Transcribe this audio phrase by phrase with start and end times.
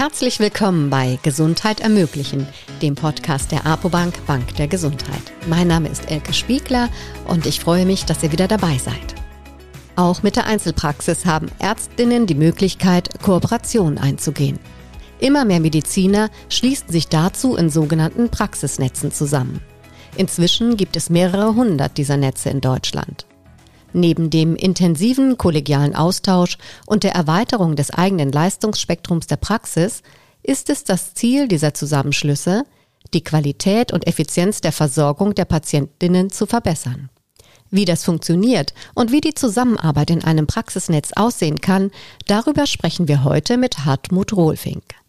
[0.00, 2.46] Herzlich willkommen bei Gesundheit ermöglichen,
[2.80, 5.20] dem Podcast der ApoBank Bank der Gesundheit.
[5.46, 6.88] Mein Name ist Elke Spiegler
[7.28, 9.14] und ich freue mich, dass ihr wieder dabei seid.
[9.96, 14.58] Auch mit der Einzelpraxis haben Ärztinnen die Möglichkeit, Kooperationen einzugehen.
[15.18, 19.60] Immer mehr Mediziner schließen sich dazu in sogenannten Praxisnetzen zusammen.
[20.16, 23.26] Inzwischen gibt es mehrere hundert dieser Netze in Deutschland.
[23.92, 30.02] Neben dem intensiven kollegialen Austausch und der Erweiterung des eigenen Leistungsspektrums der Praxis
[30.42, 32.64] ist es das Ziel dieser Zusammenschlüsse,
[33.12, 37.10] die Qualität und Effizienz der Versorgung der Patientinnen zu verbessern.
[37.70, 41.90] Wie das funktioniert und wie die Zusammenarbeit in einem Praxisnetz aussehen kann,
[42.26, 44.99] darüber sprechen wir heute mit Hartmut Rohlfink.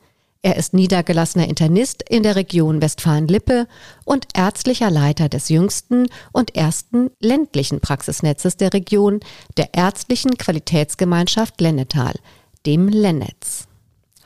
[0.44, 3.68] Er ist niedergelassener Internist in der Region Westfalen-Lippe
[4.06, 9.20] und ärztlicher Leiter des jüngsten und ersten ländlichen Praxisnetzes der Region,
[9.58, 12.16] der Ärztlichen Qualitätsgemeinschaft Lennetal,
[12.66, 13.68] dem Lennetz.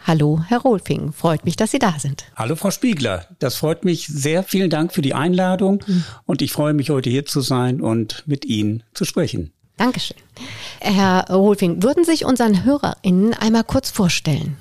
[0.08, 1.12] Hallo, Herr Rolfing.
[1.12, 2.24] Freut mich, dass Sie da sind.
[2.38, 3.28] Hallo, Frau Spiegler.
[3.40, 4.44] Das freut mich sehr.
[4.44, 5.84] Vielen Dank für die Einladung.
[5.86, 6.06] Mhm.
[6.26, 9.52] Und ich freue mich, heute hier zu sein und mit Ihnen zu sprechen.
[9.76, 10.16] Dankeschön.
[10.80, 14.56] Herr Rolfing, würden Sie sich unseren HörerInnen einmal kurz vorstellen?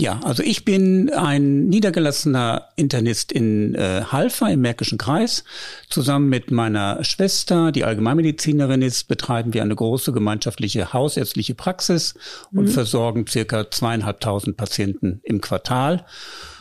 [0.00, 5.42] Ja, also ich bin ein niedergelassener Internist in äh, Halfa im Märkischen Kreis.
[5.88, 12.14] Zusammen mit meiner Schwester, die Allgemeinmedizinerin ist, betreiben wir eine große gemeinschaftliche hausärztliche Praxis
[12.52, 12.58] mhm.
[12.60, 16.04] und versorgen circa zweieinhalbtausend Patienten im Quartal.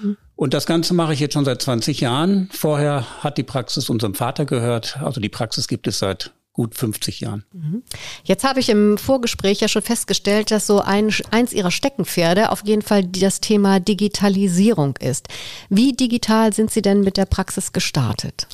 [0.01, 0.17] Mhm.
[0.35, 2.49] Und das Ganze mache ich jetzt schon seit 20 Jahren.
[2.51, 4.97] Vorher hat die Praxis unserem Vater gehört.
[5.01, 7.45] Also die Praxis gibt es seit gut 50 Jahren.
[7.53, 7.83] Mhm.
[8.23, 12.65] Jetzt habe ich im Vorgespräch ja schon festgestellt, dass so ein, eins Ihrer Steckenpferde auf
[12.65, 15.27] jeden Fall das Thema Digitalisierung ist.
[15.69, 18.47] Wie digital sind Sie denn mit der Praxis gestartet?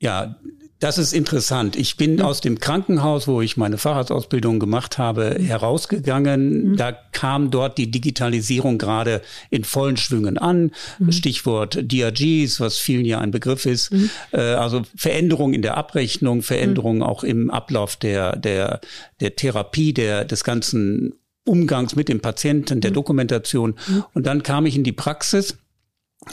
[0.00, 0.36] Ja,
[0.78, 1.74] das ist interessant.
[1.74, 2.22] Ich bin mhm.
[2.22, 6.70] aus dem Krankenhaus, wo ich meine Facharztausbildung gemacht habe, herausgegangen.
[6.70, 6.76] Mhm.
[6.76, 10.72] Da kam dort die Digitalisierung gerade in vollen Schwüngen an.
[10.98, 11.12] Mhm.
[11.12, 13.92] Stichwort DRGs, was vielen ja ein Begriff ist.
[13.92, 14.10] Mhm.
[14.32, 18.80] Also Veränderung in der Abrechnung, Veränderung auch im Ablauf der, der,
[19.20, 21.14] der Therapie, der, des ganzen
[21.44, 23.76] Umgangs mit dem Patienten, der Dokumentation.
[24.12, 25.56] Und dann kam ich in die Praxis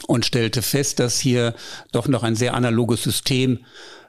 [0.06, 1.54] und stellte fest, dass hier
[1.92, 3.60] doch noch ein sehr analoges System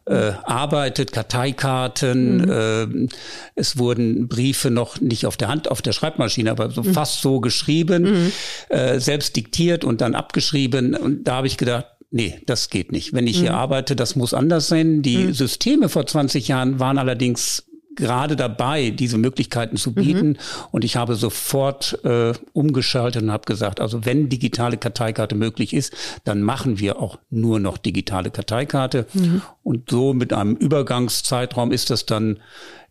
[0.06, 2.38] äh, arbeitet, Karteikarten.
[2.38, 3.08] Mhm.
[3.08, 3.08] Äh,
[3.56, 6.94] es wurden Briefe noch nicht auf der Hand, auf der Schreibmaschine, aber so mhm.
[6.94, 8.32] fast so geschrieben, mhm.
[8.70, 10.96] äh, selbst diktiert und dann abgeschrieben.
[10.96, 13.12] Und da habe ich gedacht, Nee, das geht nicht.
[13.12, 13.58] Wenn ich hier mhm.
[13.58, 15.02] arbeite, das muss anders sein.
[15.02, 15.34] Die mhm.
[15.34, 17.66] Systeme vor 20 Jahren waren allerdings
[17.96, 20.30] gerade dabei, diese Möglichkeiten zu bieten.
[20.30, 20.38] Mhm.
[20.72, 25.94] Und ich habe sofort äh, umgeschaltet und habe gesagt, also wenn digitale Karteikarte möglich ist,
[26.24, 29.08] dann machen wir auch nur noch digitale Karteikarte.
[29.14, 29.42] Mhm.
[29.64, 32.40] Und so mit einem Übergangszeitraum ist das dann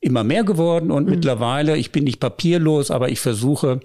[0.00, 0.90] immer mehr geworden.
[0.90, 1.10] Und mhm.
[1.10, 3.80] mittlerweile, ich bin nicht papierlos, aber ich versuche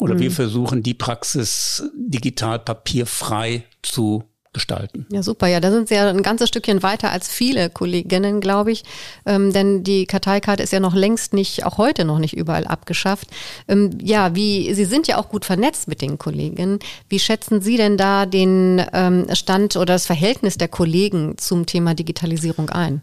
[0.00, 0.34] oder wir mhm.
[0.34, 5.06] versuchen, die Praxis digital papierfrei zu gestalten.
[5.12, 5.46] Ja, super.
[5.46, 8.84] Ja, da sind Sie ja ein ganzes Stückchen weiter als viele Kolleginnen, glaube ich.
[9.24, 13.28] Ähm, denn die Karteikarte ist ja noch längst nicht, auch heute noch nicht überall abgeschafft.
[13.68, 16.80] Ähm, ja, wie, Sie sind ja auch gut vernetzt mit den Kolleginnen.
[17.08, 21.94] Wie schätzen Sie denn da den ähm, Stand oder das Verhältnis der Kollegen zum Thema
[21.94, 23.02] Digitalisierung ein?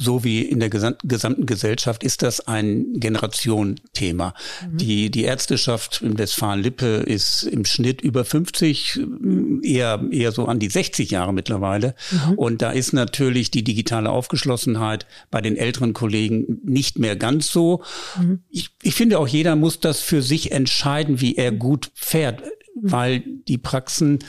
[0.00, 4.34] So wie in der gesamten Gesellschaft ist das ein Generationenthema.
[4.62, 4.76] Mhm.
[4.78, 9.60] Die, die Ärzteschaft in Westfalen-Lippe ist im Schnitt über 50, mhm.
[9.62, 11.94] eher, eher so an die 60 Jahre mittlerweile.
[12.10, 12.34] Mhm.
[12.34, 17.82] Und da ist natürlich die digitale Aufgeschlossenheit bei den älteren Kollegen nicht mehr ganz so.
[18.18, 18.40] Mhm.
[18.48, 22.42] Ich, ich finde auch jeder muss das für sich entscheiden, wie er gut fährt
[22.74, 22.92] mhm.
[22.92, 24.20] weil die Praxen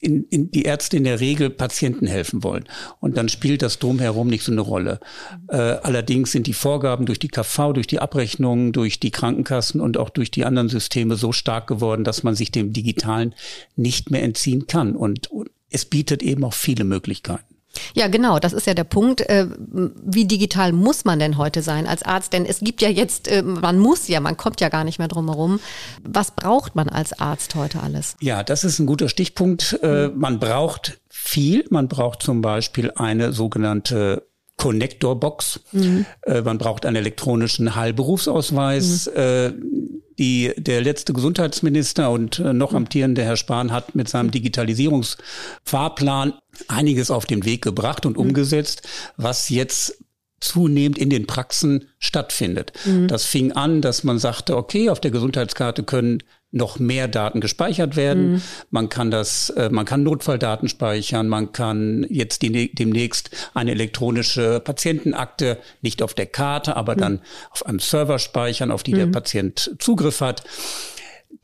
[0.00, 2.64] in, in die Ärzte in der Regel Patienten helfen wollen.
[3.00, 5.00] Und dann spielt das drumherum nicht so eine Rolle.
[5.48, 9.98] Äh, allerdings sind die Vorgaben durch die KV, durch die Abrechnungen, durch die Krankenkassen und
[9.98, 13.34] auch durch die anderen Systeme so stark geworden, dass man sich dem Digitalen
[13.76, 14.96] nicht mehr entziehen kann.
[14.96, 17.49] Und, und es bietet eben auch viele Möglichkeiten.
[17.94, 19.20] Ja, genau, das ist ja der Punkt.
[19.28, 19.46] Äh,
[20.04, 22.32] wie digital muss man denn heute sein als Arzt?
[22.32, 25.08] Denn es gibt ja jetzt, äh, man muss ja, man kommt ja gar nicht mehr
[25.08, 25.60] drum herum.
[26.02, 28.16] Was braucht man als Arzt heute alles?
[28.20, 29.78] Ja, das ist ein guter Stichpunkt.
[29.82, 31.64] Äh, man braucht viel.
[31.70, 35.60] Man braucht zum Beispiel eine sogenannte Connector-Box.
[35.72, 36.04] Mhm.
[36.44, 39.10] man braucht einen elektronischen Heilberufsausweis.
[39.16, 39.69] Mhm
[40.20, 46.34] die der letzte Gesundheitsminister und äh, noch amtierende Herr Spahn hat mit seinem Digitalisierungsfahrplan
[46.68, 48.24] einiges auf den Weg gebracht und mhm.
[48.24, 48.86] umgesetzt,
[49.16, 50.04] was jetzt
[50.38, 52.72] zunehmend in den Praxen stattfindet.
[52.84, 53.08] Mhm.
[53.08, 56.22] Das fing an, dass man sagte, okay, auf der Gesundheitskarte können
[56.52, 58.32] noch mehr Daten gespeichert werden.
[58.32, 58.42] Mhm.
[58.70, 61.28] Man kann das, äh, man kann Notfalldaten speichern.
[61.28, 67.00] Man kann jetzt die, demnächst eine elektronische Patientenakte nicht auf der Karte, aber mhm.
[67.00, 67.20] dann
[67.50, 68.98] auf einem Server speichern, auf die mhm.
[68.98, 70.42] der Patient Zugriff hat.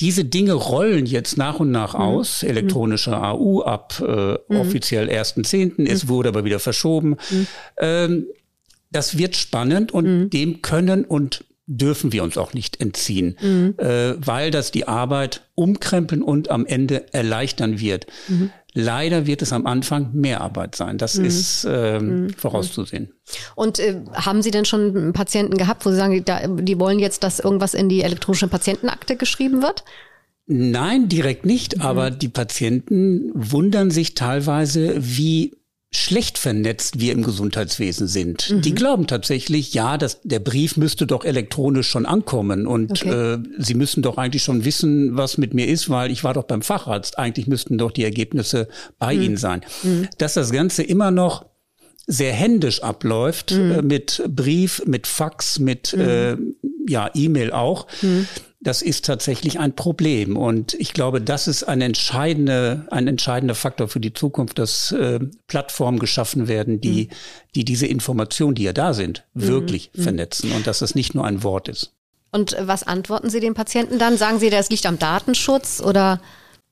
[0.01, 2.01] diese Dinge rollen jetzt nach und nach mhm.
[2.01, 2.43] aus.
[2.43, 2.49] Mhm.
[2.49, 4.61] Elektronische AU ab äh, mhm.
[4.61, 5.89] offiziell 1.10.
[5.89, 7.17] Es wurde aber wieder verschoben.
[7.79, 8.27] Ähm,
[8.91, 13.75] das wird spannend und dem können und dürfen wir uns auch nicht entziehen, mhm.
[13.79, 18.07] äh, weil das die Arbeit umkrempeln und am Ende erleichtern wird.
[18.29, 18.51] Mhm.
[18.73, 20.99] Leider wird es am Anfang mehr Arbeit sein.
[20.99, 21.25] Das mhm.
[21.25, 22.31] ist ähm, mhm.
[22.35, 23.13] vorauszusehen.
[23.55, 27.25] Und äh, haben Sie denn schon Patienten gehabt, wo Sie sagen, da, die wollen jetzt,
[27.25, 29.83] dass irgendwas in die elektronische Patientenakte geschrieben wird?
[30.47, 31.83] Nein, direkt nicht, mhm.
[31.83, 35.57] aber die Patienten wundern sich teilweise, wie
[35.97, 38.51] schlecht vernetzt wir im Gesundheitswesen sind.
[38.51, 38.63] Mhm.
[38.63, 43.35] Die glauben tatsächlich, ja, dass der Brief müsste doch elektronisch schon ankommen und okay.
[43.35, 46.45] äh, sie müssen doch eigentlich schon wissen, was mit mir ist, weil ich war doch
[46.45, 47.19] beim Facharzt.
[47.19, 49.23] Eigentlich müssten doch die Ergebnisse bei mhm.
[49.23, 49.63] Ihnen sein.
[49.83, 50.09] Mhm.
[50.19, 51.47] Dass das Ganze immer noch
[52.07, 53.71] sehr händisch abläuft, mhm.
[53.73, 56.01] äh, mit Brief, mit Fax, mit mhm.
[56.01, 56.37] äh,
[56.89, 57.87] ja, E-Mail auch.
[58.61, 60.37] Das ist tatsächlich ein Problem.
[60.37, 65.21] Und ich glaube, das ist ein, entscheidende, ein entscheidender Faktor für die Zukunft, dass äh,
[65.47, 67.15] Plattformen geschaffen werden, die, mhm.
[67.55, 69.43] die diese Informationen, die ja da sind, mhm.
[69.43, 70.03] wirklich mhm.
[70.03, 71.93] vernetzen und dass das nicht nur ein Wort ist.
[72.33, 74.17] Und was antworten Sie den Patienten dann?
[74.19, 76.21] Sagen Sie, das liegt am Datenschutz oder?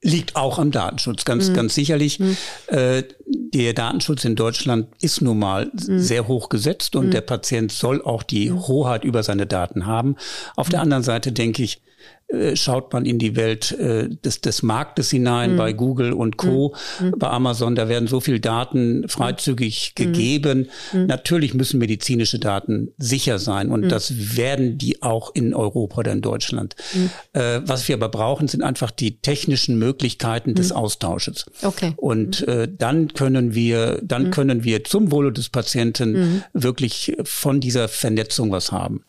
[0.06, 1.54] Liegt auch am Datenschutz, ganz, mhm.
[1.54, 2.20] ganz sicherlich.
[2.20, 2.36] Mhm.
[2.66, 5.98] Äh, der Datenschutz in Deutschland ist nun mal mhm.
[5.98, 7.10] sehr hoch gesetzt und mhm.
[7.12, 8.66] der Patient soll auch die mhm.
[8.68, 10.16] Hoheit über seine Daten haben.
[10.56, 10.84] Auf der mhm.
[10.84, 11.80] anderen Seite denke ich,
[12.28, 15.56] äh, schaut man in die Welt äh, des, des Marktes hinein, mhm.
[15.56, 17.14] bei Google und Co., mhm.
[17.18, 20.02] bei Amazon, da werden so viel Daten freizügig mhm.
[20.02, 20.68] gegeben.
[20.92, 21.06] Mhm.
[21.06, 23.88] Natürlich müssen medizinische Daten sicher sein und mhm.
[23.88, 26.76] das werden die auch in Europa oder in Deutschland.
[26.94, 27.10] Mhm.
[27.32, 31.46] Äh, was wir aber brauchen, sind einfach die technischen Möglichkeiten des Austausches.
[31.62, 31.92] Okay.
[31.96, 37.88] Und äh, dann können wir, dann können wir zum Wohle des Patienten wirklich von dieser
[37.88, 39.04] Vernetzung was haben.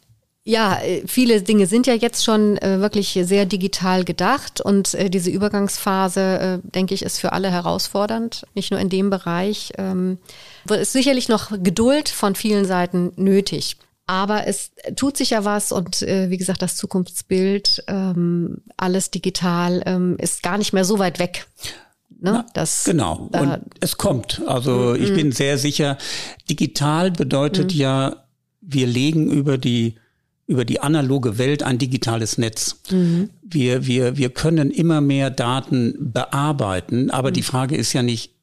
[0.48, 5.10] Ja, äh, viele Dinge sind ja jetzt schon äh, wirklich sehr digital gedacht und äh,
[5.10, 9.74] diese Übergangsphase, äh, denke ich, ist für alle herausfordernd, nicht nur in dem Bereich.
[9.80, 10.20] Ähm,
[10.70, 13.78] ist sicherlich noch Geduld von vielen Seiten nötig.
[14.06, 19.82] Aber es tut sich ja was und äh, wie gesagt, das Zukunftsbild, ähm, alles digital,
[19.88, 21.48] ähm, ist gar nicht mehr so weit weg.
[22.20, 22.32] Ne?
[22.34, 23.32] Na, das, genau.
[23.34, 24.44] und es kommt.
[24.46, 25.16] Also ich mhm.
[25.16, 25.98] bin sehr sicher,
[26.48, 27.80] digital bedeutet mhm.
[27.80, 28.16] ja,
[28.62, 29.96] wir legen über die
[30.48, 32.82] über die analoge Welt ein digitales Netz.
[32.92, 33.30] Mhm.
[33.42, 37.34] Wir, wir, wir können immer mehr Daten bearbeiten, aber mhm.
[37.34, 38.35] die Frage ist ja nicht,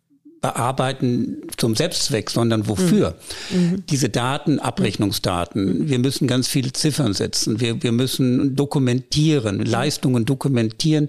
[0.43, 3.15] bearbeiten zum Selbstzweck, sondern wofür?
[3.51, 3.85] Mhm.
[3.89, 5.65] Diese Daten, Abrechnungsdaten.
[5.65, 5.89] Mhm.
[5.89, 7.61] Wir müssen ganz viele Ziffern setzen.
[7.61, 9.65] Wir, wir müssen dokumentieren, mhm.
[9.65, 11.07] Leistungen dokumentieren.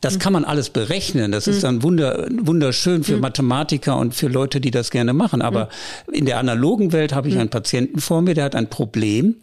[0.00, 0.18] Das mhm.
[0.20, 1.30] kann man alles berechnen.
[1.30, 1.60] Das ist mhm.
[1.60, 3.20] dann wunder, wunderschön für mhm.
[3.20, 5.42] Mathematiker und für Leute, die das gerne machen.
[5.42, 5.68] Aber
[6.10, 9.36] in der analogen Welt habe ich einen Patienten vor mir, der hat ein Problem.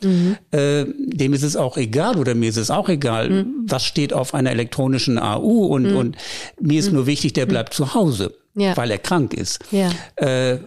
[0.49, 4.33] Äh, dem ist es auch egal oder mir ist es auch egal, was steht auf
[4.33, 6.17] einer elektronischen AU und, und
[6.59, 8.75] mir ist nur wichtig, der bleibt zu Hause ja.
[8.75, 9.59] weil er krank ist.
[9.71, 9.91] Ja.
[10.15, 10.57] Äh,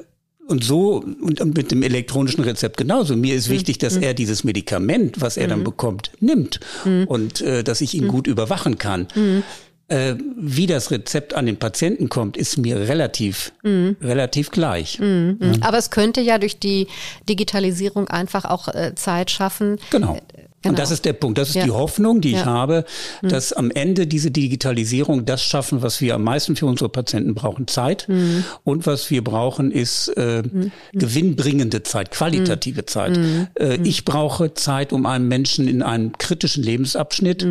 [0.47, 3.17] und so, und mit dem elektronischen Rezept genauso.
[3.17, 3.53] Mir ist mhm.
[3.53, 4.03] wichtig, dass mhm.
[4.03, 5.51] er dieses Medikament, was er mhm.
[5.51, 7.05] dann bekommt, nimmt mhm.
[7.07, 8.09] und äh, dass ich ihn mhm.
[8.09, 9.07] gut überwachen kann.
[9.15, 9.43] Mhm.
[9.87, 15.01] Äh, wie das Rezept an den Patienten kommt, ist mir relativ, relativ gleich.
[15.63, 16.87] Aber es könnte ja durch die
[17.29, 19.79] Digitalisierung einfach auch äh, Zeit schaffen.
[19.91, 20.21] Genau.
[20.63, 20.73] Genau.
[20.73, 21.39] Und das ist der Punkt.
[21.39, 21.65] Das ist ja.
[21.65, 22.41] die Hoffnung, die ja.
[22.41, 22.85] ich habe,
[23.21, 23.31] hm.
[23.31, 27.67] dass am Ende diese Digitalisierung das schaffen, was wir am meisten für unsere Patienten brauchen,
[27.67, 28.07] Zeit.
[28.09, 28.45] Mhm.
[28.63, 30.71] Und was wir brauchen, ist äh, mhm.
[30.93, 32.87] gewinnbringende Zeit, qualitative mhm.
[32.87, 33.19] Zeit.
[33.55, 33.85] Äh, hm.
[33.85, 37.47] ich brauche Zeit, um einem Menschen in einem kritischen Lebensabschnitt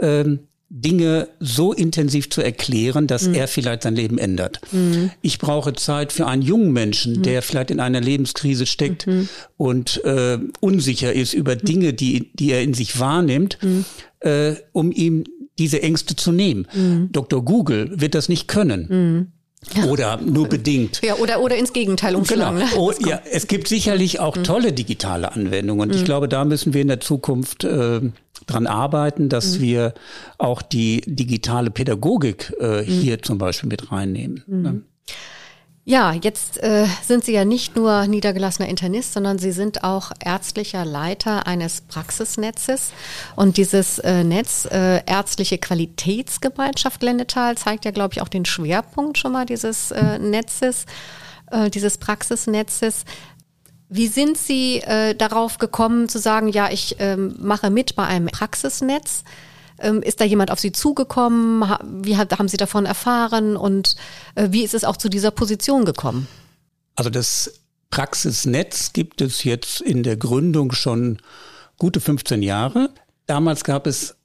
[0.00, 0.40] ähm,
[0.74, 3.34] Dinge so intensiv zu erklären, dass mhm.
[3.34, 4.60] er vielleicht sein Leben ändert.
[4.72, 5.10] Mhm.
[5.20, 7.22] Ich brauche Zeit für einen jungen Menschen, mhm.
[7.22, 9.28] der vielleicht in einer Lebenskrise steckt mhm.
[9.58, 11.60] und äh, unsicher ist über mhm.
[11.60, 13.84] Dinge, die, die er in sich wahrnimmt, mhm.
[14.20, 15.24] äh, um ihm
[15.58, 16.66] diese Ängste zu nehmen.
[17.12, 17.44] Dr.
[17.44, 19.30] Google wird das nicht können.
[19.76, 19.84] Ja.
[19.84, 21.02] Oder nur bedingt.
[21.04, 22.58] Ja, oder, oder ins Gegenteil umschlagen.
[22.58, 22.70] Genau.
[22.76, 25.90] Oh, ja, es gibt sicherlich auch tolle digitale Anwendungen.
[25.90, 28.00] Und ich glaube, da müssen wir in der Zukunft äh,
[28.46, 29.62] dran arbeiten, dass mhm.
[29.62, 29.94] wir
[30.38, 32.84] auch die digitale Pädagogik äh, mhm.
[32.84, 34.44] hier zum Beispiel mit reinnehmen.
[34.46, 34.62] Mhm.
[34.62, 34.82] Ne?
[35.84, 40.84] Ja, jetzt äh, sind Sie ja nicht nur niedergelassener Internist, sondern Sie sind auch ärztlicher
[40.84, 42.92] Leiter eines Praxisnetzes.
[43.34, 49.18] Und dieses äh, Netz äh, Ärztliche Qualitätsgemeinschaft Lennetal zeigt ja, glaube ich, auch den Schwerpunkt
[49.18, 50.86] schon mal dieses äh, Netzes,
[51.50, 53.04] äh, dieses Praxisnetzes.
[53.94, 58.28] Wie sind Sie äh, darauf gekommen zu sagen, ja, ich ähm, mache mit bei einem
[58.28, 59.22] Praxisnetz?
[59.78, 61.62] Ähm, ist da jemand auf Sie zugekommen?
[62.02, 63.54] Wie haben Sie davon erfahren?
[63.54, 63.96] Und
[64.34, 66.26] äh, wie ist es auch zu dieser Position gekommen?
[66.94, 67.52] Also das
[67.90, 71.18] Praxisnetz gibt es jetzt in der Gründung schon
[71.76, 72.88] gute 15 Jahre.
[73.26, 74.16] Damals gab es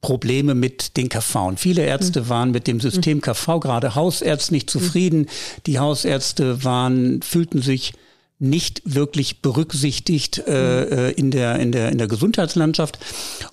[0.00, 1.48] Probleme mit den KV.
[1.48, 5.26] Und viele Ärzte waren mit dem System KV, gerade Hausärzte, nicht zufrieden.
[5.66, 7.92] Die Hausärzte waren, fühlten sich
[8.40, 12.98] nicht wirklich berücksichtigt äh, äh, in der in der in der Gesundheitslandschaft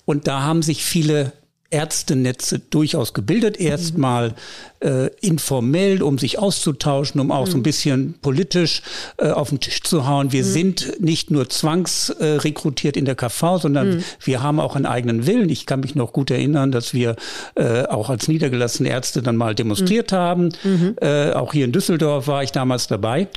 [0.04, 1.32] und da haben sich viele
[1.70, 3.60] Ärztenetze durchaus gebildet.
[3.60, 4.34] Erstmal
[4.80, 7.50] äh, informell, um sich auszutauschen, um auch mhm.
[7.50, 8.82] so ein bisschen politisch
[9.18, 10.32] äh, auf den Tisch zu hauen.
[10.32, 10.48] Wir mhm.
[10.48, 14.04] sind nicht nur zwangsrekrutiert in der KV, sondern mhm.
[14.24, 15.50] wir haben auch einen eigenen Willen.
[15.50, 17.16] Ich kann mich noch gut erinnern, dass wir
[17.54, 20.16] äh, auch als niedergelassene Ärzte dann mal demonstriert mhm.
[20.16, 20.48] haben.
[20.64, 20.96] Mhm.
[21.02, 23.28] Äh, auch hier in Düsseldorf war ich damals dabei.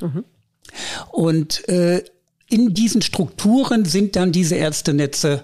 [0.71, 1.09] Mhm.
[1.11, 2.03] Und äh,
[2.49, 5.41] in diesen Strukturen sind dann diese Ärztenetze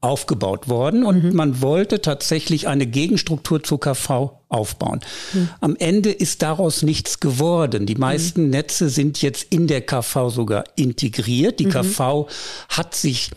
[0.00, 1.34] aufgebaut worden und mhm.
[1.34, 5.00] man wollte tatsächlich eine Gegenstruktur zur KV aufbauen.
[5.32, 5.48] Mhm.
[5.60, 7.86] Am Ende ist daraus nichts geworden.
[7.86, 8.50] Die meisten mhm.
[8.50, 11.58] Netze sind jetzt in der KV sogar integriert.
[11.58, 11.70] Die mhm.
[11.70, 12.28] KV
[12.68, 13.30] hat sich,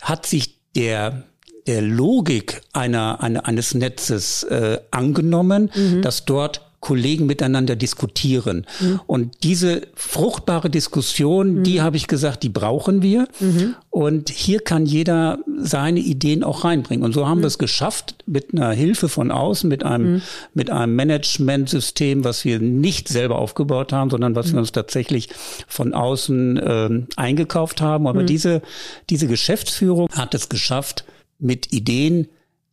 [0.00, 1.24] hat sich der
[1.66, 6.02] der Logik einer, einer eines Netzes äh, angenommen, mhm.
[6.02, 8.66] dass dort Kollegen miteinander diskutieren.
[8.80, 9.00] Mhm.
[9.06, 11.62] Und diese fruchtbare Diskussion, mhm.
[11.62, 13.28] die habe ich gesagt, die brauchen wir.
[13.38, 13.74] Mhm.
[13.90, 17.04] Und hier kann jeder seine Ideen auch reinbringen.
[17.04, 17.42] Und so haben mhm.
[17.42, 20.22] wir es geschafft, mit einer Hilfe von außen, mit einem, mhm.
[20.54, 24.60] mit einem Managementsystem, was wir nicht selber aufgebaut haben, sondern was wir mhm.
[24.60, 25.28] uns tatsächlich
[25.68, 28.06] von außen äh, eingekauft haben.
[28.06, 28.62] Aber diese,
[29.10, 31.04] diese Geschäftsführung hat es geschafft,
[31.38, 32.28] mit Ideen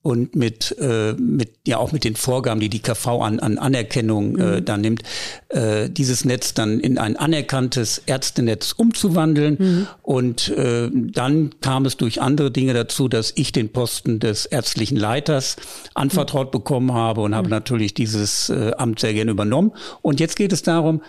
[0.08, 4.38] und mit, äh, mit ja auch mit den Vorgaben, die die KV an, an Anerkennung
[4.38, 4.66] äh, mhm.
[4.66, 5.04] dann nimmt,
[5.50, 9.58] äh, dieses Netz dann in ein anerkanntes Ärztenetz umzuwandeln.
[9.60, 9.88] Mhm.
[10.04, 14.96] Und äh, dann kam es durch andere Dinge dazu, dass ich den Posten des ärztlichen
[14.96, 15.58] Leiters
[15.94, 16.52] anvertraut mhm.
[16.52, 17.56] bekommen habe und habe mhm.
[17.56, 19.74] natürlich dieses äh, Amt sehr gerne übernommen.
[20.02, 21.02] Und jetzt geht es darum,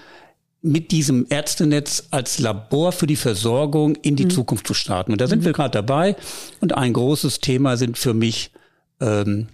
[0.61, 4.31] mit diesem Ärztenetz als Labor für die Versorgung in die mhm.
[4.31, 5.13] Zukunft zu starten.
[5.13, 5.45] Und da sind mhm.
[5.45, 6.17] wir gerade dabei.
[6.61, 8.51] Und ein großes Thema sind für mich
[9.01, 9.49] ähm,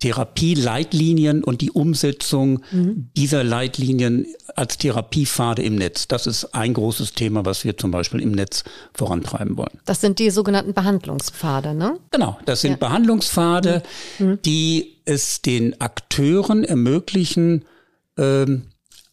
[0.00, 3.10] Therapieleitlinien und die Umsetzung mhm.
[3.16, 6.08] dieser Leitlinien als Therapiepfade im Netz.
[6.08, 9.78] Das ist ein großes Thema, was wir zum Beispiel im Netz vorantreiben wollen.
[9.84, 11.98] Das sind die sogenannten Behandlungspfade, ne?
[12.10, 12.76] Genau, das sind ja.
[12.78, 13.82] Behandlungspfade,
[14.18, 14.26] mhm.
[14.26, 14.42] mhm.
[14.42, 17.64] die es den Akteuren ermöglichen,
[18.16, 18.62] ähm,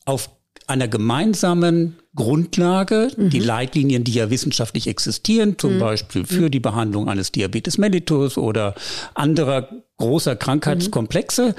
[0.06, 0.30] auf
[0.68, 3.30] einer gemeinsamen Grundlage, mhm.
[3.30, 5.80] die Leitlinien, die ja wissenschaftlich existieren, zum mhm.
[5.80, 6.52] Beispiel für mhm.
[6.52, 8.76] die Behandlung eines Diabetes mellitus oder
[9.14, 11.56] anderer großer Krankheitskomplexe,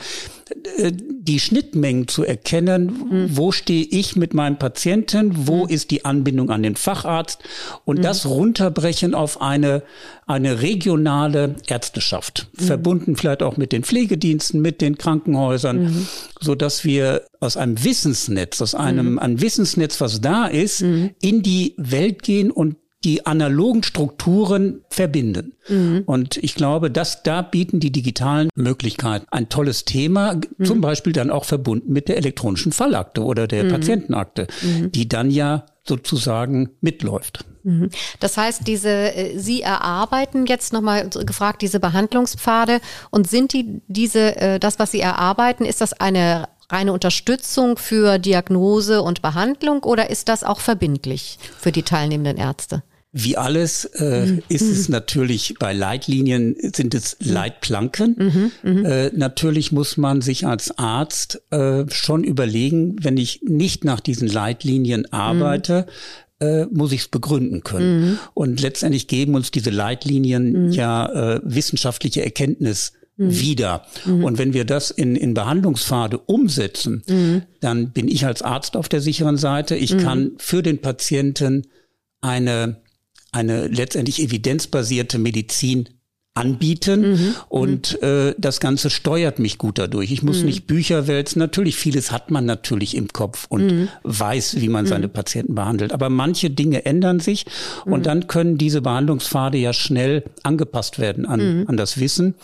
[0.77, 3.37] äh, die Schnittmengen zu erkennen, mhm.
[3.37, 5.71] wo stehe ich mit meinem Patienten, wo mhm.
[5.71, 7.43] ist die Anbindung an den Facharzt
[7.85, 8.03] und mhm.
[8.03, 9.83] das runterbrechen auf eine,
[10.27, 12.65] eine regionale Ärzteschaft, mhm.
[12.65, 16.07] verbunden vielleicht auch mit den Pflegediensten, mit den Krankenhäusern, mhm.
[16.41, 19.19] so dass wir aus einem Wissensnetz, aus einem, mhm.
[19.19, 25.55] ein Wissensnetz, was da ist, in die Welt gehen und die analogen Strukturen verbinden.
[25.69, 26.03] Mhm.
[26.07, 30.65] Und ich glaube, dass da bieten die digitalen Möglichkeiten ein tolles Thema, mhm.
[30.65, 33.69] zum Beispiel dann auch verbunden mit der elektronischen Fallakte oder der mhm.
[33.71, 34.91] Patientenakte, mhm.
[34.91, 37.45] die dann ja sozusagen mitläuft.
[37.63, 37.91] Mhm.
[38.19, 44.37] Das heißt, diese, äh, Sie erarbeiten jetzt nochmal gefragt, diese Behandlungspfade und sind die, diese,
[44.37, 50.11] äh, das, was Sie erarbeiten, ist das eine reine Unterstützung für Diagnose und Behandlung oder
[50.11, 52.83] ist das auch verbindlich für die teilnehmenden Ärzte?
[53.11, 54.43] Wie alles äh, mhm.
[54.51, 58.53] ist es natürlich bei Leitlinien sind es Leitplanken.
[58.63, 58.71] Mhm.
[58.71, 58.85] Mhm.
[58.85, 64.29] Äh, natürlich muss man sich als Arzt äh, schon überlegen, wenn ich nicht nach diesen
[64.29, 65.87] Leitlinien arbeite,
[66.41, 68.01] äh, muss ich es begründen können.
[68.01, 68.19] Mhm.
[68.35, 70.73] Und letztendlich geben uns diese Leitlinien mhm.
[70.73, 71.07] ja
[71.37, 73.39] äh, wissenschaftliche Erkenntnis mhm.
[73.39, 73.85] wieder.
[74.07, 74.25] Mhm.
[74.25, 77.43] Und wenn wir das in, in Behandlungspfade umsetzen, mhm.
[77.61, 79.77] dann bin ich als Arzt auf der sicheren Seite.
[79.77, 81.67] Ich kann für den Patienten
[82.23, 82.81] eine
[83.31, 85.89] eine letztendlich evidenzbasierte Medizin
[86.39, 87.35] anbieten mhm.
[87.49, 90.13] und äh, das Ganze steuert mich gut dadurch.
[90.13, 90.47] Ich muss mhm.
[90.47, 91.41] nicht Bücher wälzen.
[91.41, 93.89] Natürlich, vieles hat man natürlich im Kopf und mhm.
[94.05, 94.89] weiß, wie man mhm.
[94.89, 95.93] seine Patienten behandelt.
[95.93, 97.45] Aber manche Dinge ändern sich
[97.85, 98.03] und mhm.
[98.05, 101.69] dann können diese Behandlungspfade ja schnell angepasst werden an, mhm.
[101.69, 102.35] an das Wissen.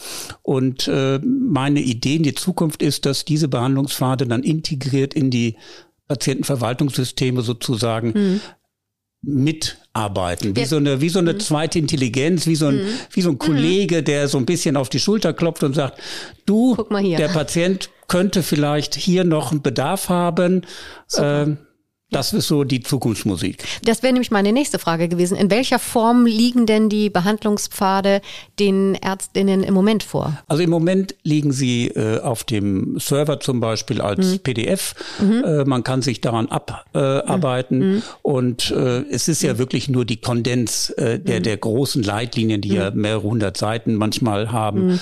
[0.43, 5.55] Und äh, meine Idee in die Zukunft ist, dass diese Behandlungspfade dann integriert in die
[6.09, 8.41] Patientenverwaltungssysteme sozusagen
[9.26, 10.66] mitarbeiten, wie ja.
[10.66, 11.40] so eine wie so eine mhm.
[11.40, 12.88] zweite Intelligenz, wie so ein mhm.
[13.11, 16.00] wie so ein Kollege, der so ein bisschen auf die Schulter klopft und sagt,
[16.47, 20.62] du, der Patient könnte vielleicht hier noch einen Bedarf haben.
[21.19, 21.59] Ähm,
[22.11, 23.64] das ist so die Zukunftsmusik.
[23.82, 25.37] Das wäre nämlich meine nächste Frage gewesen.
[25.37, 28.20] In welcher Form liegen denn die Behandlungspfade
[28.61, 30.38] den Ärztinnen im Moment vor?
[30.46, 34.38] Also im Moment liegen sie äh, auf dem Server zum Beispiel als mhm.
[34.40, 34.94] PDF.
[35.18, 35.44] Mhm.
[35.44, 37.82] Äh, man kann sich daran abarbeiten.
[37.82, 38.02] Äh, mhm.
[38.23, 39.58] Und äh, es ist ja mhm.
[39.58, 41.44] wirklich nur die Kondens äh, der, mhm.
[41.44, 43.00] der großen Leitlinien, die ja mhm.
[43.00, 45.00] mehrere hundert Seiten manchmal haben.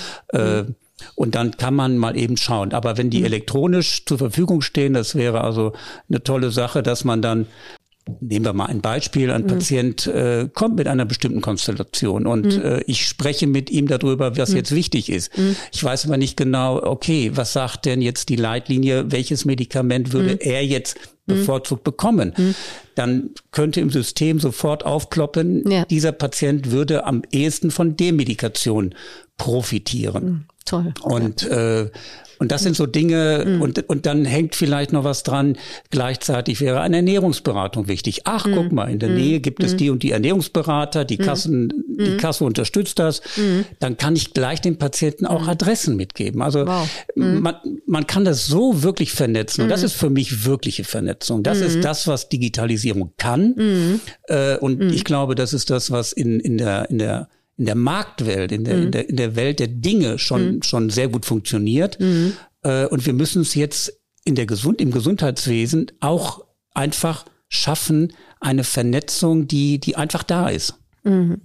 [1.15, 2.73] Und dann kann man mal eben schauen.
[2.73, 3.25] Aber wenn die mhm.
[3.25, 5.73] elektronisch zur Verfügung stehen, das wäre also
[6.09, 7.47] eine tolle Sache, dass man dann
[8.19, 9.31] Nehmen wir mal ein Beispiel.
[9.31, 9.47] Ein mhm.
[9.47, 12.61] Patient äh, kommt mit einer bestimmten Konstellation und mhm.
[12.61, 14.57] äh, ich spreche mit ihm darüber, was mhm.
[14.57, 15.37] jetzt wichtig ist.
[15.37, 15.55] Mhm.
[15.71, 20.33] Ich weiß aber nicht genau, okay, was sagt denn jetzt die Leitlinie, welches Medikament würde
[20.33, 20.39] mhm.
[20.41, 22.33] er jetzt bevorzugt bekommen?
[22.95, 25.85] Dann könnte im System sofort aufkloppen, ja.
[25.85, 28.93] dieser Patient würde am ehesten von Demedikation
[29.37, 30.45] profitieren.
[30.65, 30.93] Toll.
[31.03, 31.89] Und äh,
[32.43, 33.61] und das sind so Dinge, mhm.
[33.61, 35.55] und, und dann hängt vielleicht noch was dran.
[35.91, 38.23] Gleichzeitig wäre eine Ernährungsberatung wichtig.
[38.25, 38.55] Ach, mhm.
[38.55, 39.15] guck mal, in der mhm.
[39.15, 39.77] Nähe gibt es hm.
[39.77, 41.25] die und die Ernährungsberater, die hm.
[41.25, 42.17] Kassen, die hm.
[42.17, 43.21] Kasse unterstützt das.
[43.79, 46.41] Dann kann ich gleich den Patienten auch Adressen mitgeben.
[46.41, 46.85] Also wow.
[47.15, 47.55] man,
[47.85, 49.63] man kann das so wirklich vernetzen.
[49.63, 51.43] Und das ist für mich wirkliche Vernetzung.
[51.43, 54.01] Das ist das, was Digitalisierung kann.
[54.27, 57.75] Äh, und ich glaube, das ist das, was in, in der, in der in der
[57.75, 58.83] Marktwelt, in der, mhm.
[58.83, 60.63] in der, in der Welt der Dinge schon, mhm.
[60.63, 61.99] schon sehr gut funktioniert.
[61.99, 62.33] Mhm.
[62.63, 63.93] Äh, und wir müssen es jetzt
[64.25, 70.75] in der Gesund, im Gesundheitswesen auch einfach schaffen, eine Vernetzung, die, die einfach da ist.
[71.03, 71.41] Mhm.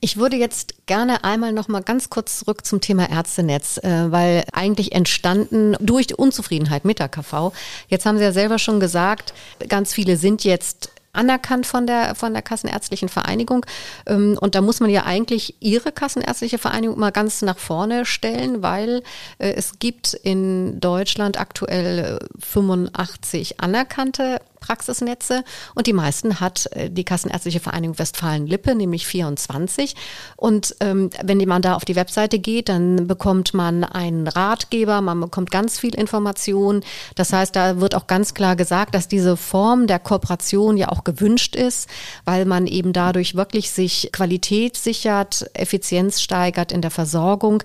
[0.00, 4.44] Ich würde jetzt gerne einmal noch mal ganz kurz zurück zum Thema Ärztenetz, äh, weil
[4.52, 7.52] eigentlich entstanden durch die Unzufriedenheit mit der KV.
[7.88, 9.34] Jetzt haben Sie ja selber schon gesagt,
[9.68, 13.64] ganz viele sind jetzt anerkannt von der, von der Kassenärztlichen Vereinigung.
[14.06, 18.62] Ähm, und da muss man ja eigentlich ihre Kassenärztliche Vereinigung mal ganz nach vorne stellen,
[18.62, 19.02] weil
[19.38, 25.44] äh, es gibt in Deutschland aktuell 85 äh, anerkannte Praxisnetze
[25.74, 29.94] und die meisten hat äh, die Kassenärztliche Vereinigung Westfalen-Lippe, nämlich 24.
[30.36, 35.20] Und ähm, wenn man da auf die Webseite geht, dann bekommt man einen Ratgeber, man
[35.20, 36.82] bekommt ganz viel Information.
[37.14, 41.04] Das heißt, da wird auch ganz klar gesagt, dass diese Form der Kooperation ja auch
[41.04, 41.88] gewünscht ist,
[42.24, 47.62] weil man eben dadurch wirklich sich Qualität sichert, Effizienz steigert in der Versorgung.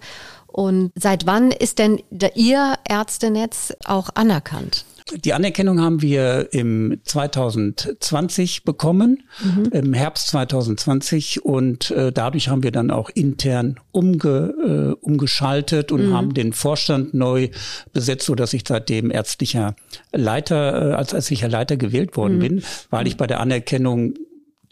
[0.52, 2.02] Und seit wann ist denn
[2.36, 4.86] Ihr Ärztenetz auch anerkannt?
[5.16, 9.66] Die Anerkennung haben wir im 2020 bekommen, mhm.
[9.72, 16.08] im Herbst 2020 und äh, dadurch haben wir dann auch intern umge, äh, umgeschaltet und
[16.08, 16.14] mhm.
[16.14, 17.50] haben den Vorstand neu
[17.94, 19.76] besetzt, so dass ich seitdem ärztlicher
[20.14, 22.42] Leiter, äh, als ärztlicher Leiter gewählt worden mhm.
[22.42, 24.14] bin, weil ich bei der Anerkennung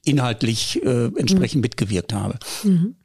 [0.06, 1.62] inhaltlich äh, entsprechend mhm.
[1.62, 2.38] mitgewirkt habe.
[2.64, 2.96] Mhm.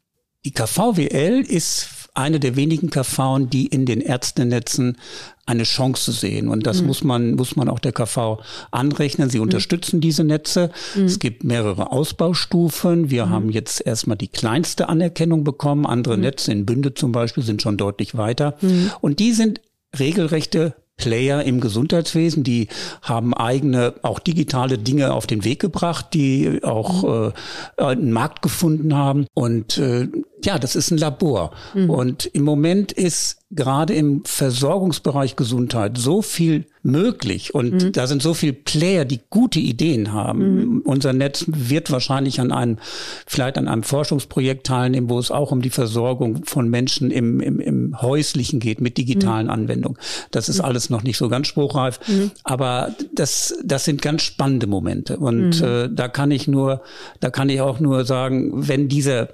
[0.45, 4.97] Die KVWL ist eine der wenigen KV, die in den Ärztenetzen
[5.47, 6.49] eine Chance sehen.
[6.49, 6.87] Und das mhm.
[6.87, 8.39] muss man, muss man auch der KV
[8.71, 9.29] anrechnen.
[9.29, 9.45] Sie mhm.
[9.45, 10.01] unterstützen mhm.
[10.01, 10.71] diese Netze.
[10.95, 11.05] Mhm.
[11.05, 13.11] Es gibt mehrere Ausbaustufen.
[13.11, 13.31] Wir mhm.
[13.31, 15.87] haben jetzt erstmal die kleinste Anerkennung bekommen.
[15.87, 16.23] Andere mhm.
[16.23, 18.57] Netze in Bünde zum Beispiel sind schon deutlich weiter.
[19.01, 19.61] Und die sind
[19.99, 22.69] regelrechte Player im Gesundheitswesen, die
[23.03, 27.33] haben eigene, auch digitale Dinge auf den Weg gebracht, die auch
[27.77, 29.27] äh, einen Markt gefunden haben.
[29.35, 30.09] Und äh,
[30.45, 31.53] ja, das ist ein Labor.
[31.75, 31.91] Mhm.
[31.91, 37.93] Und im Moment ist gerade im Versorgungsbereich Gesundheit so viel möglich und mhm.
[37.93, 40.57] da sind so viele Player, die gute Ideen haben.
[40.57, 40.83] Mhm.
[40.85, 42.79] Unser Netz wird wahrscheinlich an einem,
[43.27, 47.61] vielleicht an einem Forschungsprojekt teilnehmen, wo es auch um die Versorgung von Menschen im, im,
[47.61, 49.53] im Häuslichen geht mit digitalen mhm.
[49.53, 49.99] Anwendungen.
[50.31, 50.65] Das ist mhm.
[50.65, 52.33] alles noch nicht so ganz spruchreif, mhm.
[52.43, 55.67] aber das, das sind ganz spannende Momente und mhm.
[55.67, 56.83] äh, da kann ich nur,
[57.21, 59.29] da kann ich auch nur sagen, wenn diese,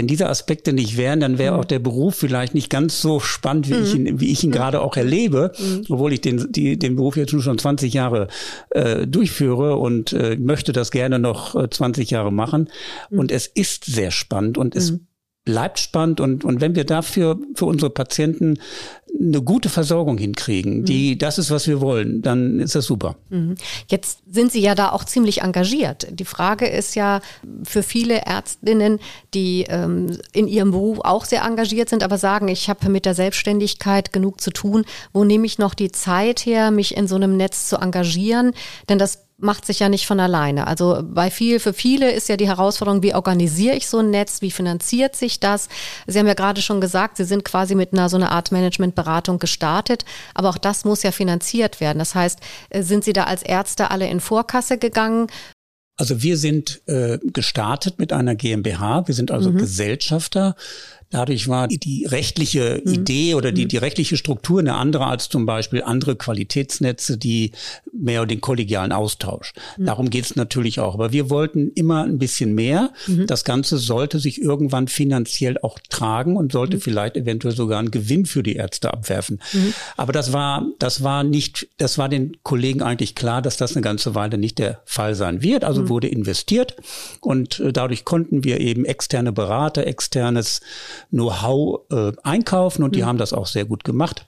[0.00, 3.68] wenn diese Aspekte nicht wären, dann wäre auch der Beruf vielleicht nicht ganz so spannend,
[3.68, 5.52] wie ich ihn, wie ich ihn gerade auch erlebe,
[5.90, 8.28] obwohl ich den, die, den Beruf jetzt schon 20 Jahre
[8.70, 12.70] äh, durchführe und äh, möchte das gerne noch äh, 20 Jahre machen.
[13.10, 13.18] Mhm.
[13.18, 15.09] Und es ist sehr spannend und es mhm
[15.44, 18.58] bleibt spannend und, und wenn wir dafür für unsere Patienten
[19.18, 21.18] eine gute Versorgung hinkriegen, die, mhm.
[21.18, 23.16] das ist, was wir wollen, dann ist das super.
[23.30, 23.56] Mhm.
[23.88, 26.06] Jetzt sind Sie ja da auch ziemlich engagiert.
[26.10, 27.20] Die Frage ist ja
[27.64, 29.00] für viele Ärztinnen,
[29.34, 33.14] die ähm, in ihrem Beruf auch sehr engagiert sind, aber sagen, ich habe mit der
[33.14, 34.84] Selbstständigkeit genug zu tun.
[35.12, 38.52] Wo nehme ich noch die Zeit her, mich in so einem Netz zu engagieren?
[38.88, 40.66] Denn das macht sich ja nicht von alleine.
[40.66, 44.42] Also bei viel, für viele ist ja die Herausforderung, wie organisiere ich so ein Netz,
[44.42, 45.68] wie finanziert sich das?
[46.06, 49.38] Sie haben ja gerade schon gesagt, Sie sind quasi mit einer so einer Art Managementberatung
[49.38, 51.98] gestartet, aber auch das muss ja finanziert werden.
[51.98, 55.28] Das heißt, äh, sind Sie da als Ärzte alle in Vorkasse gegangen?
[55.96, 59.58] Also wir sind äh, gestartet mit einer GmbH, wir sind also mhm.
[59.58, 60.56] Gesellschafter
[61.10, 62.92] Dadurch war die rechtliche mhm.
[62.92, 63.68] Idee oder die, mhm.
[63.68, 67.52] die rechtliche Struktur eine andere als zum Beispiel andere Qualitätsnetze, die
[67.92, 69.52] mehr den kollegialen Austausch.
[69.76, 69.86] Mhm.
[69.86, 70.94] Darum geht es natürlich auch.
[70.94, 72.92] Aber wir wollten immer ein bisschen mehr.
[73.26, 78.26] Das Ganze sollte sich irgendwann finanziell auch tragen und sollte vielleicht eventuell sogar einen Gewinn
[78.26, 79.40] für die Ärzte abwerfen.
[79.96, 83.82] Aber das war, das war nicht, das war den Kollegen eigentlich klar, dass das eine
[83.82, 85.64] ganze Weile nicht der Fall sein wird.
[85.64, 86.76] Also wurde investiert
[87.20, 90.60] und äh, dadurch konnten wir eben externe Berater, externes
[91.10, 94.26] Know-how äh, einkaufen und die haben das auch sehr gut gemacht.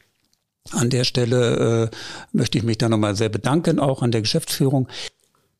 [0.71, 1.97] An der Stelle äh,
[2.33, 4.89] möchte ich mich da nochmal sehr bedanken, auch an der Geschäftsführung.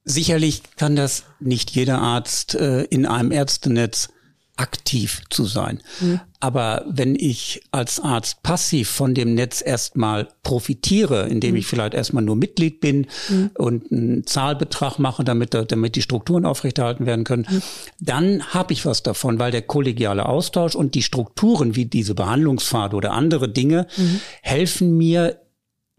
[0.05, 4.09] Sicherlich kann das nicht jeder Arzt äh, in einem Ärztenetz
[4.57, 5.81] aktiv zu sein.
[6.01, 6.21] Mhm.
[6.39, 11.57] Aber wenn ich als Arzt passiv von dem Netz erstmal profitiere, indem mhm.
[11.59, 13.51] ich vielleicht erstmal nur Mitglied bin mhm.
[13.57, 17.63] und einen Zahlbetrag mache, damit, damit die Strukturen aufrechterhalten werden können, mhm.
[18.01, 22.95] dann habe ich was davon, weil der kollegiale Austausch und die Strukturen wie diese Behandlungspfade
[22.95, 24.21] oder andere Dinge mhm.
[24.43, 25.41] helfen mir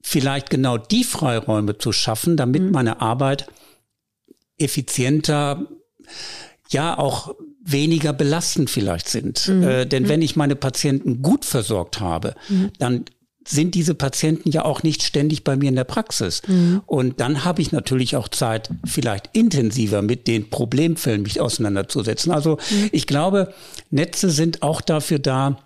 [0.01, 2.71] vielleicht genau die Freiräume zu schaffen, damit mhm.
[2.71, 3.47] meine Arbeit
[4.57, 5.65] effizienter,
[6.69, 9.47] ja auch weniger belastend vielleicht sind.
[9.47, 9.63] Mhm.
[9.63, 10.09] Äh, denn mhm.
[10.09, 12.71] wenn ich meine Patienten gut versorgt habe, mhm.
[12.79, 13.05] dann
[13.45, 16.41] sind diese Patienten ja auch nicht ständig bei mir in der Praxis.
[16.47, 16.81] Mhm.
[16.85, 22.31] Und dann habe ich natürlich auch Zeit, vielleicht intensiver mit den Problemfällen mich auseinanderzusetzen.
[22.31, 22.89] Also mhm.
[22.91, 23.53] ich glaube,
[23.89, 25.57] Netze sind auch dafür da,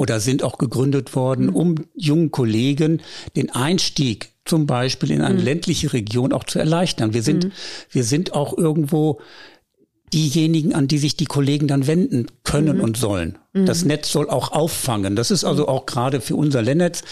[0.00, 1.56] oder sind auch gegründet worden, mhm.
[1.56, 3.02] um jungen Kollegen
[3.36, 5.44] den Einstieg zum Beispiel in eine mhm.
[5.44, 7.12] ländliche Region auch zu erleichtern.
[7.12, 7.52] Wir sind, mhm.
[7.90, 9.20] wir sind auch irgendwo
[10.12, 12.82] diejenigen, an die sich die Kollegen dann wenden können mhm.
[12.82, 13.38] und sollen.
[13.52, 13.66] Mhm.
[13.66, 15.16] Das Netz soll auch auffangen.
[15.16, 17.02] Das ist also auch gerade für unser Lennnetz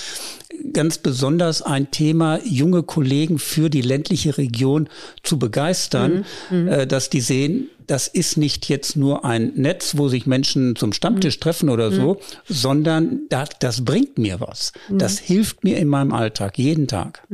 [0.72, 4.88] ganz besonders ein Thema, junge Kollegen für die ländliche Region
[5.22, 6.62] zu begeistern, mhm.
[6.62, 6.68] mhm.
[6.68, 10.92] äh, dass die sehen, das ist nicht jetzt nur ein Netz, wo sich Menschen zum
[10.92, 11.40] Stammtisch mhm.
[11.40, 12.18] treffen oder so, mhm.
[12.46, 14.72] sondern das, das bringt mir was.
[14.90, 17.26] Das hilft mir in meinem Alltag, jeden Tag.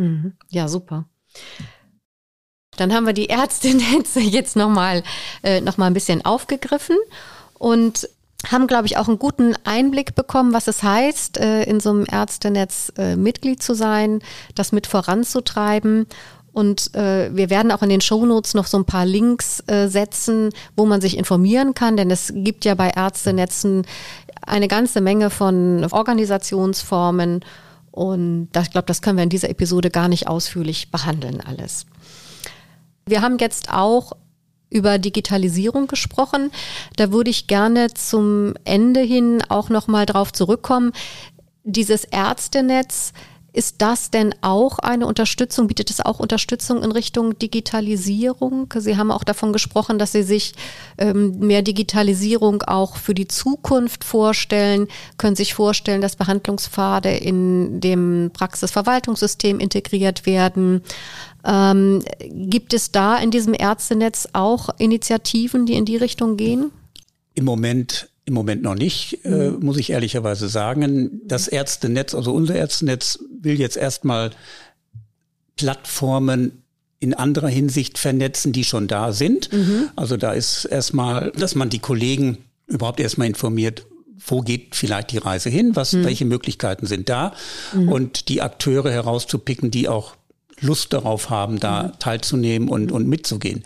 [0.50, 1.06] Ja, super.
[2.76, 5.02] Dann haben wir die Ärztenetze jetzt nochmal
[5.42, 6.96] äh, noch ein bisschen aufgegriffen
[7.58, 8.08] und
[8.50, 12.04] haben, glaube ich, auch einen guten Einblick bekommen, was es heißt, äh, in so einem
[12.10, 14.20] Ärztenetz äh, Mitglied zu sein,
[14.54, 16.06] das mit voranzutreiben.
[16.52, 20.50] Und äh, wir werden auch in den Shownotes noch so ein paar Links äh, setzen,
[20.76, 23.84] wo man sich informieren kann, denn es gibt ja bei Ärztenetzen
[24.46, 27.44] eine ganze Menge von Organisationsformen.
[27.90, 31.86] Und ich glaube, das können wir in dieser Episode gar nicht ausführlich behandeln alles.
[33.06, 34.12] Wir haben jetzt auch
[34.70, 36.50] über Digitalisierung gesprochen.
[36.96, 40.92] Da würde ich gerne zum Ende hin auch noch mal drauf zurückkommen.
[41.62, 43.12] Dieses Ärztenetz,
[43.54, 45.68] ist das denn auch eine Unterstützung?
[45.68, 48.66] Bietet es auch Unterstützung in Richtung Digitalisierung?
[48.76, 50.54] Sie haben auch davon gesprochen, dass Sie sich
[50.98, 54.88] ähm, mehr Digitalisierung auch für die Zukunft vorstellen,
[55.18, 60.82] können sich vorstellen, dass Behandlungspfade in dem Praxisverwaltungssystem integriert werden.
[61.44, 66.72] Ähm, gibt es da in diesem Ärztenetz auch Initiativen, die in die Richtung gehen?
[67.34, 69.60] Im Moment im Moment noch nicht, äh, mhm.
[69.60, 71.20] muss ich ehrlicherweise sagen.
[71.24, 74.30] Das Ärztenetz, also unser Ärztenetz, will jetzt erstmal
[75.56, 76.62] Plattformen
[77.00, 79.52] in anderer Hinsicht vernetzen, die schon da sind.
[79.52, 79.90] Mhm.
[79.94, 83.86] Also da ist erstmal, dass man die Kollegen überhaupt erstmal informiert,
[84.26, 86.04] wo geht vielleicht die Reise hin, was, mhm.
[86.04, 87.34] welche Möglichkeiten sind da
[87.74, 87.90] mhm.
[87.90, 90.16] und die Akteure herauszupicken, die auch
[90.60, 91.98] Lust darauf haben, da mhm.
[91.98, 93.64] teilzunehmen und, und mitzugehen.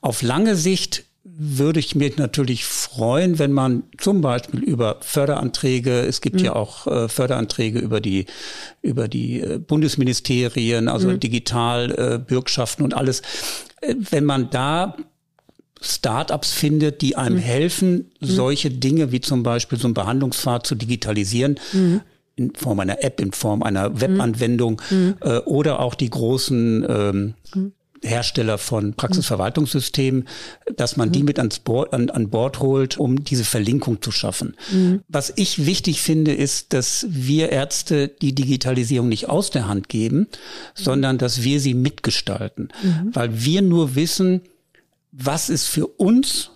[0.00, 6.20] Auf lange Sicht würde ich mich natürlich freuen, wenn man zum Beispiel über Förderanträge, es
[6.20, 6.44] gibt mhm.
[6.44, 8.26] ja auch äh, Förderanträge über die
[8.82, 11.20] über die äh, Bundesministerien, also mhm.
[11.20, 13.22] Digitalbürgschaften äh, und alles,
[13.80, 14.96] äh, wenn man da
[15.80, 17.40] Startups findet, die einem mhm.
[17.40, 18.26] helfen, mhm.
[18.26, 22.02] solche Dinge wie zum Beispiel so ein Behandlungspfad zu digitalisieren, mhm.
[22.36, 24.00] in Form einer App, in Form einer mhm.
[24.00, 24.82] Webanwendung
[25.20, 27.34] äh, oder auch die großen ähm,
[28.02, 30.28] Hersteller von Praxisverwaltungssystemen,
[30.76, 31.12] dass man mhm.
[31.12, 34.56] die mit ans Board, an, an Bord holt, um diese Verlinkung zu schaffen.
[34.72, 35.02] Mhm.
[35.08, 40.18] Was ich wichtig finde, ist, dass wir Ärzte die Digitalisierung nicht aus der Hand geben,
[40.18, 40.26] mhm.
[40.74, 43.10] sondern dass wir sie mitgestalten, mhm.
[43.12, 44.42] weil wir nur wissen,
[45.12, 46.50] was ist für uns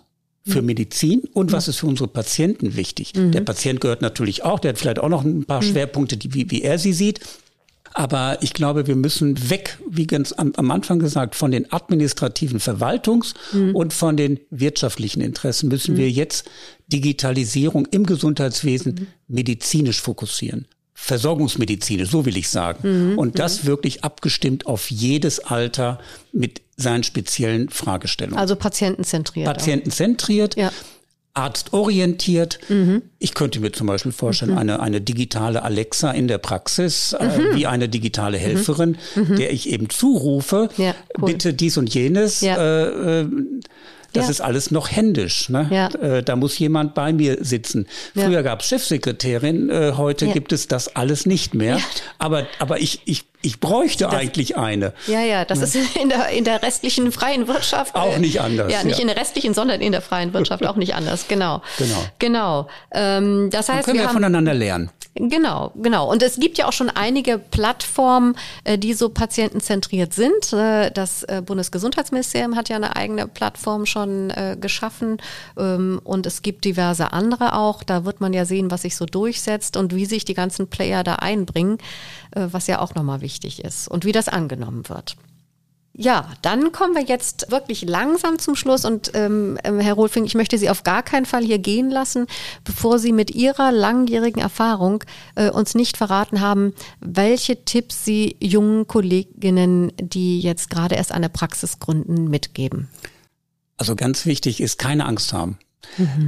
[0.47, 0.67] für mhm.
[0.67, 3.13] Medizin und was ist für unsere Patienten wichtig.
[3.15, 3.31] Mhm.
[3.31, 6.49] Der Patient gehört natürlich auch, der hat vielleicht auch noch ein paar Schwerpunkte, die, wie,
[6.49, 7.19] wie er sie sieht.
[7.97, 12.59] Aber ich glaube, wir müssen weg, wie ganz am, am Anfang gesagt, von den administrativen
[12.59, 13.75] Verwaltungs- mhm.
[13.75, 15.97] und von den wirtschaftlichen Interessen müssen mhm.
[15.97, 16.47] wir jetzt
[16.93, 19.07] Digitalisierung im Gesundheitswesen mhm.
[19.27, 20.67] medizinisch fokussieren.
[20.93, 23.13] Versorgungsmedizinisch, so will ich sagen.
[23.13, 23.17] Mhm.
[23.17, 23.67] Und das mhm.
[23.69, 25.99] wirklich abgestimmt auf jedes Alter
[26.31, 28.37] mit seinen speziellen Fragestellungen.
[28.37, 29.47] Also patientenzentriert.
[29.47, 30.55] Patientenzentriert.
[30.55, 30.71] Ja
[31.37, 32.59] arztorientiert.
[32.67, 33.03] Mhm.
[33.19, 34.57] Ich könnte mir zum Beispiel vorstellen, mhm.
[34.57, 37.29] eine, eine digitale Alexa in der Praxis, äh, mhm.
[37.29, 39.21] äh, wie eine digitale Helferin, mhm.
[39.23, 39.35] Mhm.
[39.37, 41.31] der ich eben zurufe, ja, cool.
[41.31, 42.41] bitte dies und jenes.
[42.41, 42.57] Ja.
[42.57, 43.27] Äh, äh,
[44.17, 44.31] das Ja.
[44.31, 45.49] ist alles noch händisch.
[45.49, 45.67] Ne?
[45.71, 45.87] Ja.
[46.01, 47.87] Äh, da muss jemand bei mir sitzen.
[48.15, 48.23] Ja.
[48.25, 50.33] Früher gab es Chefsekretärin, äh, heute Ja.
[50.33, 51.77] gibt es das alles nicht mehr.
[51.77, 51.83] Ja.
[52.19, 54.93] Aber, aber ich, ich, ich bräuchte eigentlich eine.
[55.07, 57.95] Ja, ja, das ist in der, in der restlichen freien Wirtschaft.
[57.95, 59.01] Auch äh, nicht anders, Ja, nicht ja.
[59.01, 61.25] in der restlichen, sondern in der freien Wirtschaft auch nicht anders.
[61.27, 61.61] Genau.
[61.77, 62.03] Genau.
[62.19, 62.67] Genau.
[62.91, 64.89] Ähm, das Dann heißt, können wir, wir haben, voneinander lernen.
[65.19, 66.09] Genau, genau.
[66.11, 70.53] Und es gibt ja auch schon einige Plattformen, äh, die so patientenzentriert sind.
[70.53, 75.17] Äh, Das äh, Bundesgesundheitsministerium hat ja eine eigene Plattform schon geschaffen
[75.57, 77.83] ähm, und es gibt diverse andere auch.
[77.83, 81.03] Da wird man ja sehen, was sich so durchsetzt und wie sich die ganzen Player
[81.03, 81.77] da einbringen,
[82.33, 85.15] was ja auch nochmal wichtig ist und wie das angenommen wird.
[85.99, 90.35] Ja, dann kommen wir jetzt wirklich langsam zum Schluss und ähm, ähm, Herr Rohlfing, ich
[90.35, 92.27] möchte Sie auf gar keinen Fall hier gehen lassen,
[92.63, 98.85] bevor Sie mit Ihrer langjährigen Erfahrung äh, uns nicht verraten haben, welche Tipps Sie jungen
[98.85, 102.89] Kolleginnen, die jetzt gerade erst eine Praxis gründen, mitgeben.
[103.77, 105.57] Also ganz wichtig ist keine Angst haben.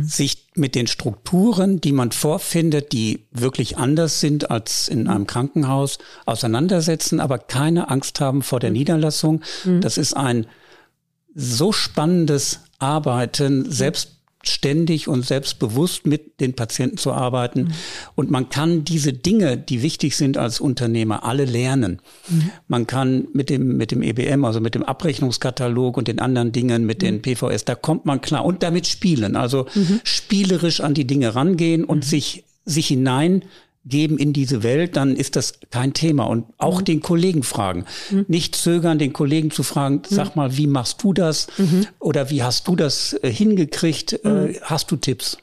[0.01, 5.99] Sich mit den Strukturen, die man vorfindet, die wirklich anders sind als in einem Krankenhaus,
[6.25, 9.41] auseinandersetzen, aber keine Angst haben vor der Niederlassung.
[9.81, 10.47] Das ist ein
[11.35, 13.69] so spannendes Arbeiten,
[14.39, 17.73] selbstständig und selbstbewusst mit den Patienten zu arbeiten.
[18.15, 22.01] Und man kann diese Dinge, die wichtig sind als Unternehmer, alle lernen.
[22.67, 26.85] Man kann mit dem, mit dem EBM, also mit dem Abrechnungskatalog und den anderen Dingen,
[26.85, 29.35] mit den PVS, da kommt man klar und damit spielen.
[29.35, 29.65] Also
[30.03, 33.43] spielerisch an die Dinge rangehen und sich, sich hinein
[33.89, 36.25] geben in diese Welt, dann ist das kein Thema.
[36.25, 37.85] Und auch den Kollegen fragen.
[38.27, 41.47] Nicht zögern, den Kollegen zu fragen, sag mal, wie machst du das?
[41.99, 44.13] Oder wie hast du das äh, hingekriegt?
[44.25, 45.37] Äh, hast du Tipps?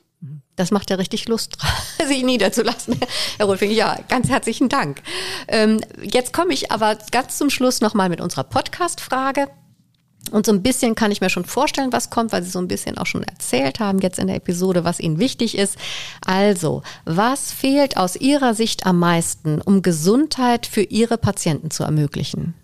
[0.57, 1.59] Das macht ja richtig Lust,
[2.07, 2.99] sich niederzulassen.
[3.37, 5.03] Herr Rolfing, ja, ganz herzlichen Dank.
[5.49, 9.49] Ähm, jetzt komme ich aber ganz zum Schluss nochmal mit unserer Podcast-Frage.
[10.31, 12.69] Und so ein bisschen kann ich mir schon vorstellen, was kommt, weil Sie so ein
[12.69, 15.77] bisschen auch schon erzählt haben jetzt in der Episode, was Ihnen wichtig ist.
[16.25, 22.55] Also, was fehlt aus Ihrer Sicht am meisten, um Gesundheit für Ihre Patienten zu ermöglichen?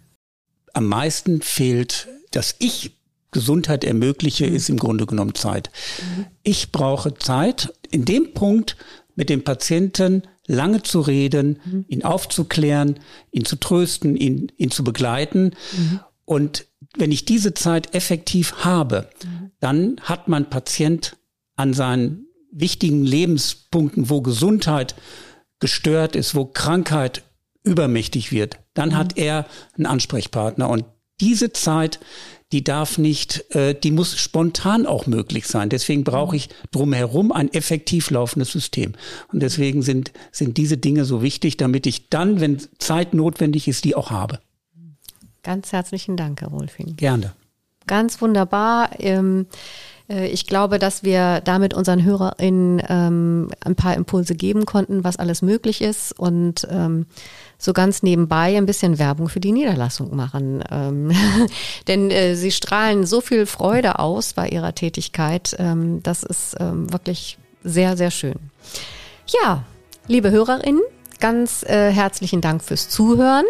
[0.74, 2.96] Am meisten fehlt, dass ich
[3.30, 5.70] Gesundheit ermögliche, ist im Grunde genommen Zeit.
[6.42, 8.76] Ich brauche Zeit, in dem Punkt
[9.14, 15.54] mit dem Patienten lange zu reden, ihn aufzuklären, ihn zu trösten, ihn, ihn zu begleiten.
[16.24, 19.08] Und wenn ich diese Zeit effektiv habe,
[19.60, 21.16] dann hat mein Patient
[21.56, 24.94] an seinen wichtigen Lebenspunkten, wo Gesundheit
[25.58, 27.22] gestört ist, wo Krankheit
[27.64, 30.68] übermächtig wird, dann hat er einen Ansprechpartner.
[30.68, 30.84] Und
[31.20, 32.00] diese Zeit,
[32.50, 35.68] die darf nicht, äh, die muss spontan auch möglich sein.
[35.68, 38.94] Deswegen brauche ich drumherum ein effektiv laufendes System.
[39.32, 43.84] Und deswegen sind, sind diese Dinge so wichtig, damit ich dann, wenn Zeit notwendig ist,
[43.84, 44.40] die auch habe.
[45.42, 46.96] Ganz herzlichen Dank, Herr Rolfing.
[46.96, 47.32] Gerne.
[47.86, 48.90] Ganz wunderbar.
[49.00, 49.46] Ähm,
[50.08, 55.16] äh, ich glaube, dass wir damit unseren HörerInnen ähm, ein paar Impulse geben konnten, was
[55.16, 57.06] alles möglich ist und ähm,
[57.58, 60.62] so ganz nebenbei ein bisschen Werbung für die Niederlassung machen.
[61.88, 65.56] Denn äh, sie strahlen so viel Freude aus bei ihrer Tätigkeit.
[66.02, 68.34] Das ist wirklich sehr, sehr schön.
[69.26, 69.64] Ja,
[70.08, 70.82] liebe HörerInnen,
[71.20, 73.44] ganz äh, herzlichen Dank fürs Zuhören.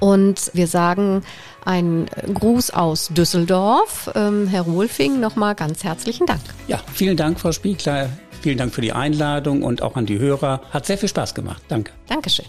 [0.00, 1.22] Und wir sagen
[1.64, 4.10] einen Gruß aus Düsseldorf.
[4.14, 6.40] Ähm, Herr Wohlfing, nochmal ganz herzlichen Dank.
[6.66, 8.08] Ja, vielen Dank, Frau Spiegler.
[8.40, 10.62] Vielen Dank für die Einladung und auch an die Hörer.
[10.70, 11.62] Hat sehr viel Spaß gemacht.
[11.68, 11.92] Danke.
[12.08, 12.46] Dankeschön.